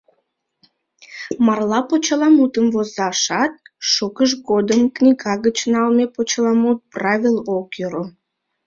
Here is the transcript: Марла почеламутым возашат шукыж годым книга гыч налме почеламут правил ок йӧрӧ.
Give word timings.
Марла 1.45 1.79
почеламутым 1.89 2.65
возашат 2.75 3.53
шукыж 3.91 4.31
годым 4.49 4.81
книга 4.95 5.33
гыч 5.45 5.57
налме 5.73 6.05
почеламут 6.15 6.79
правил 6.93 7.35
ок 7.57 7.67
йӧрӧ. 7.79 8.03